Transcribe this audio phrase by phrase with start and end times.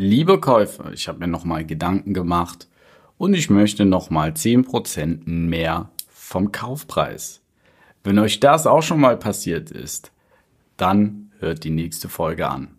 [0.00, 2.68] Liebe Käufer, ich habe mir nochmal Gedanken gemacht
[3.16, 7.42] und ich möchte nochmal 10% mehr vom Kaufpreis.
[8.04, 10.12] Wenn euch das auch schon mal passiert ist,
[10.76, 12.78] dann hört die nächste Folge an.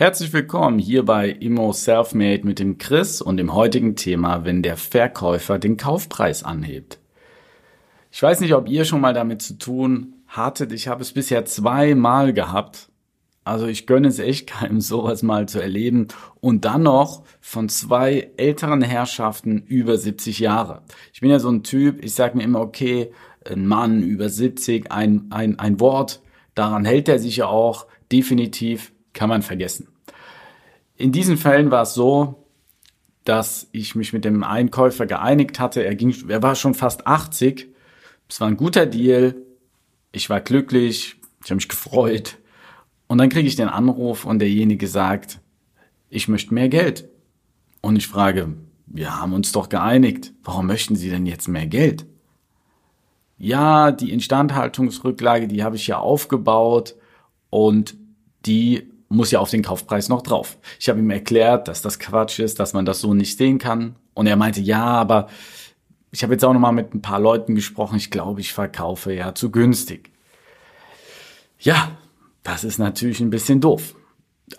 [0.00, 4.76] Herzlich willkommen hier bei Immo Selfmade mit dem Chris und dem heutigen Thema, wenn der
[4.76, 7.00] Verkäufer den Kaufpreis anhebt.
[8.12, 10.70] Ich weiß nicht, ob ihr schon mal damit zu tun hattet.
[10.70, 12.90] Ich habe es bisher zweimal gehabt.
[13.42, 16.06] Also ich gönne es echt keinem, sowas mal zu erleben.
[16.38, 20.82] Und dann noch von zwei älteren Herrschaften über 70 Jahre.
[21.12, 23.10] Ich bin ja so ein Typ, ich sage mir immer, okay,
[23.44, 26.22] ein Mann über 70, ein, ein, ein Wort,
[26.54, 29.88] daran hält er sich ja auch definitiv kann man vergessen.
[30.98, 32.44] In diesen Fällen war es so,
[33.22, 35.84] dass ich mich mit dem Einkäufer geeinigt hatte.
[35.84, 37.68] Er ging, er war schon fast 80.
[38.28, 39.36] Es war ein guter Deal.
[40.10, 41.16] Ich war glücklich.
[41.44, 42.38] Ich habe mich gefreut.
[43.06, 45.40] Und dann kriege ich den Anruf und derjenige sagt,
[46.10, 47.08] ich möchte mehr Geld.
[47.80, 50.32] Und ich frage, wir haben uns doch geeinigt.
[50.42, 52.06] Warum möchten Sie denn jetzt mehr Geld?
[53.36, 56.96] Ja, die Instandhaltungsrücklage, die habe ich ja aufgebaut
[57.50, 57.96] und
[58.46, 60.58] die muss ja auf den Kaufpreis noch drauf.
[60.78, 63.96] Ich habe ihm erklärt, dass das Quatsch ist, dass man das so nicht sehen kann.
[64.14, 65.28] Und er meinte, ja, aber
[66.10, 67.96] ich habe jetzt auch noch mal mit ein paar Leuten gesprochen.
[67.96, 70.10] Ich glaube, ich verkaufe ja zu günstig.
[71.58, 71.92] Ja,
[72.42, 73.94] das ist natürlich ein bisschen doof.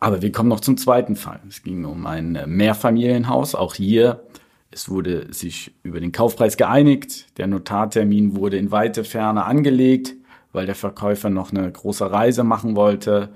[0.00, 1.40] Aber wir kommen noch zum zweiten Fall.
[1.48, 3.54] Es ging um ein Mehrfamilienhaus.
[3.54, 4.24] Auch hier,
[4.70, 7.26] es wurde sich über den Kaufpreis geeinigt.
[7.38, 10.14] Der Notartermin wurde in weite Ferne angelegt,
[10.52, 13.30] weil der Verkäufer noch eine große Reise machen wollte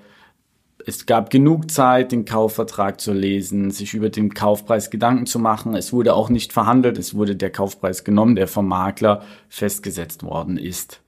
[0.87, 5.75] es gab genug Zeit, den Kaufvertrag zu lesen, sich über den Kaufpreis Gedanken zu machen.
[5.75, 10.57] Es wurde auch nicht verhandelt, es wurde der Kaufpreis genommen, der vom Makler festgesetzt worden
[10.57, 11.03] ist.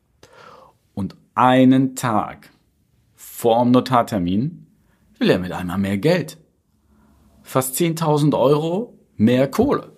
[0.94, 2.50] Und einen Tag
[3.14, 4.66] vor dem Notartermin
[5.18, 6.38] will er mit einmal mehr Geld.
[7.42, 9.92] Fast 10.000 Euro mehr Kohle.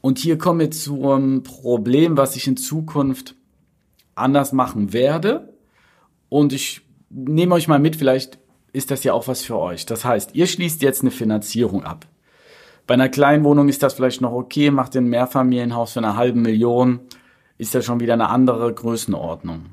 [0.00, 3.36] Und hier kommen wir zu einem Problem, was ich in Zukunft
[4.14, 5.54] anders machen werde.
[6.28, 6.82] Und ich
[7.12, 8.38] nehme euch mal mit, vielleicht
[8.72, 9.86] ist das ja auch was für euch.
[9.86, 12.06] Das heißt, ihr schließt jetzt eine Finanzierung ab.
[12.86, 16.38] Bei einer kleinen Wohnung ist das vielleicht noch okay, macht ein Mehrfamilienhaus für eine halbe
[16.38, 17.00] Million,
[17.58, 19.66] ist ja schon wieder eine andere Größenordnung.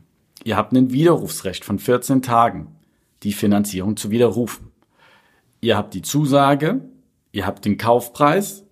[0.43, 2.75] Ihr habt ein Widerrufsrecht von 14 Tagen,
[3.23, 4.71] die Finanzierung zu widerrufen.
[5.61, 6.81] Ihr habt die Zusage,
[7.31, 8.65] ihr habt den Kaufpreis,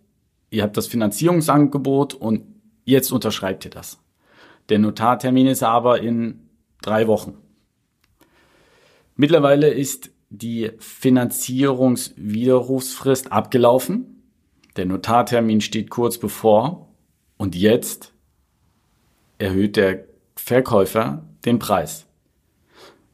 [0.50, 2.44] ihr habt das Finanzierungsangebot und
[2.86, 4.00] jetzt unterschreibt ihr das.
[4.70, 6.50] Der Notartermin ist aber in
[6.82, 7.38] drei Wochen.
[9.18, 14.22] Mittlerweile ist die Finanzierungswiderrufsfrist abgelaufen.
[14.76, 16.90] Der Notartermin steht kurz bevor
[17.38, 18.14] und jetzt
[19.40, 20.06] erhöht der
[20.36, 22.06] Verkäufer den Preis.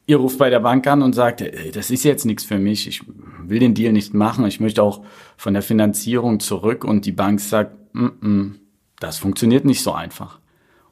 [0.06, 1.42] Ihr ruft bei der Bank an und sagt,
[1.74, 3.04] das ist jetzt nichts für mich, ich
[3.42, 5.06] will den Deal nicht machen, ich möchte auch
[5.38, 8.52] von der Finanzierung zurück und die Bank sagt, mm -mm,
[9.00, 10.42] das funktioniert nicht so einfach.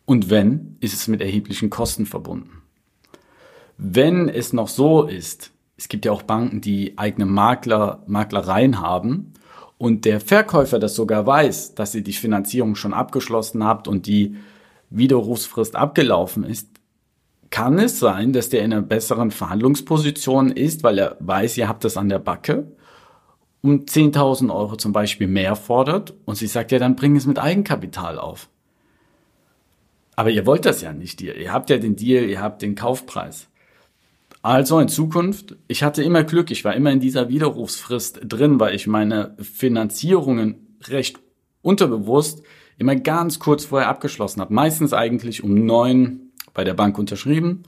[0.05, 2.61] Und wenn, ist es mit erheblichen Kosten verbunden.
[3.77, 9.33] Wenn es noch so ist, es gibt ja auch Banken, die eigene Makler, Maklereien haben
[9.77, 14.35] und der Verkäufer das sogar weiß, dass ihr die Finanzierung schon abgeschlossen habt und die
[14.91, 16.69] Widerrufsfrist abgelaufen ist,
[17.49, 21.83] kann es sein, dass der in einer besseren Verhandlungsposition ist, weil er weiß, ihr habt
[21.83, 22.67] das an der Backe
[23.61, 27.39] um 10.000 Euro zum Beispiel mehr fordert und sie sagt ja, dann bring es mit
[27.39, 28.49] Eigenkapital auf.
[30.15, 32.75] Aber ihr wollt das ja nicht, ihr, ihr habt ja den Deal, ihr habt den
[32.75, 33.47] Kaufpreis.
[34.41, 38.73] Also in Zukunft, ich hatte immer Glück, ich war immer in dieser Widerrufsfrist drin, weil
[38.73, 41.19] ich meine Finanzierungen recht
[41.61, 42.41] unterbewusst
[42.77, 44.53] immer ganz kurz vorher abgeschlossen habe.
[44.53, 47.63] Meistens eigentlich um neun bei der Bank unterschrieben,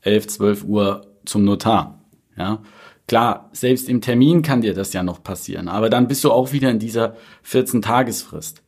[0.00, 2.02] elf, zwölf Uhr zum Notar.
[2.36, 2.62] Ja,
[3.06, 6.52] klar, selbst im Termin kann dir das ja noch passieren, aber dann bist du auch
[6.52, 8.62] wieder in dieser 14 Tagesfrist.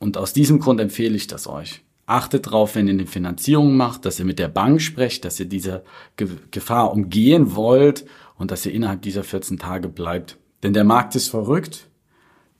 [0.00, 1.84] Und aus diesem Grund empfehle ich das euch.
[2.08, 5.44] Achtet darauf, wenn ihr eine Finanzierung macht, dass ihr mit der Bank sprecht, dass ihr
[5.44, 5.84] diese
[6.50, 8.06] Gefahr umgehen wollt
[8.38, 10.38] und dass ihr innerhalb dieser 14 Tage bleibt.
[10.62, 11.86] Denn der Markt ist verrückt.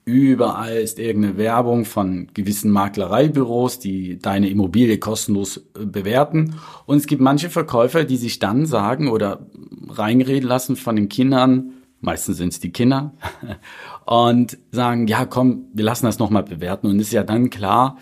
[0.05, 6.55] Überall ist irgendeine Werbung von gewissen Maklereibüros, die deine Immobilie kostenlos äh, bewerten.
[6.85, 9.47] Und es gibt manche Verkäufer, die sich dann sagen oder
[9.87, 11.71] reinreden lassen von den Kindern,
[12.01, 13.13] meistens sind es die Kinder,
[14.05, 16.87] und sagen, ja komm, wir lassen das nochmal bewerten.
[16.87, 17.97] Und es ist ja dann klar,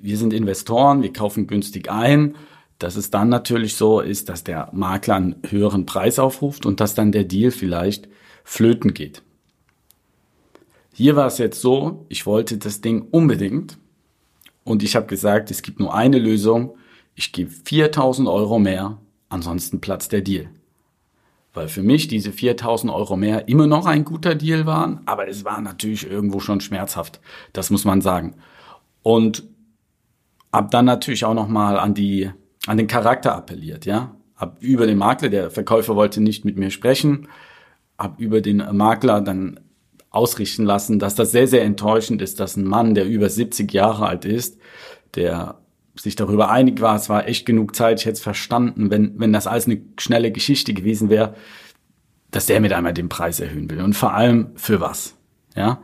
[0.00, 2.36] wir sind Investoren, wir kaufen günstig ein,
[2.78, 6.94] dass es dann natürlich so ist, dass der Makler einen höheren Preis aufruft und dass
[6.94, 8.08] dann der Deal vielleicht
[8.42, 9.22] flöten geht.
[10.94, 13.78] Hier war es jetzt so, ich wollte das Ding unbedingt
[14.64, 16.76] und ich habe gesagt, es gibt nur eine Lösung.
[17.14, 18.98] Ich gebe 4000 Euro mehr,
[19.28, 20.48] ansonsten platzt der Deal.
[21.52, 25.44] Weil für mich diese 4000 Euro mehr immer noch ein guter Deal waren, aber es
[25.44, 27.20] war natürlich irgendwo schon schmerzhaft.
[27.52, 28.36] Das muss man sagen.
[29.02, 29.44] Und
[30.52, 32.30] hab dann natürlich auch nochmal an die,
[32.66, 34.16] an den Charakter appelliert, ja.
[34.36, 37.28] Hab über den Makler, der Verkäufer wollte nicht mit mir sprechen,
[37.98, 39.60] hab über den Makler dann
[40.08, 44.06] ausrichten lassen, dass das sehr, sehr enttäuschend ist, dass ein Mann, der über 70 Jahre
[44.06, 44.58] alt ist,
[45.14, 45.60] der
[45.94, 49.32] sich darüber einig war, es war echt genug Zeit, ich hätte es verstanden, wenn, wenn
[49.32, 51.34] das alles eine schnelle Geschichte gewesen wäre,
[52.30, 53.80] dass der mit einmal den Preis erhöhen will.
[53.80, 55.16] Und vor allem für was?
[55.54, 55.82] Ja?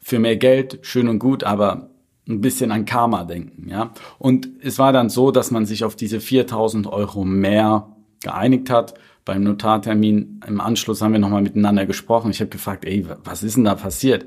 [0.00, 1.90] Für mehr Geld, schön und gut, aber
[2.28, 3.92] ein bisschen an Karma denken, ja.
[4.18, 7.88] Und es war dann so, dass man sich auf diese 4000 Euro mehr
[8.20, 8.94] geeinigt hat
[9.24, 12.30] beim Notartermin im Anschluss haben wir nochmal miteinander gesprochen.
[12.30, 14.26] Ich habe gefragt, ey, was ist denn da passiert?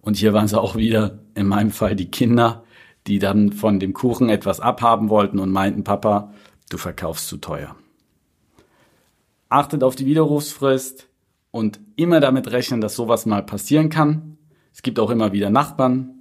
[0.00, 2.62] Und hier waren es auch wieder, in meinem Fall, die Kinder,
[3.08, 6.32] die dann von dem Kuchen etwas abhaben wollten und meinten, Papa,
[6.70, 7.74] du verkaufst zu teuer.
[9.48, 11.08] Achtet auf die Widerrufsfrist
[11.50, 14.38] und immer damit rechnen, dass sowas mal passieren kann.
[14.72, 16.15] Es gibt auch immer wieder Nachbarn,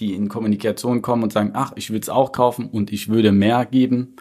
[0.00, 3.32] die in Kommunikation kommen und sagen, ach, ich würde es auch kaufen und ich würde
[3.32, 4.16] mehr geben.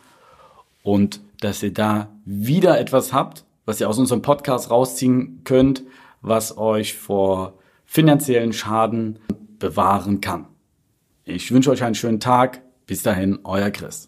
[0.84, 5.84] Und dass ihr da wieder etwas habt, was ihr aus unserem Podcast rausziehen könnt,
[6.22, 7.54] was euch vor
[7.86, 9.20] finanziellen Schaden
[9.60, 10.48] bewahren kann.
[11.24, 12.62] Ich wünsche euch einen schönen Tag.
[12.86, 14.08] Bis dahin, euer Chris.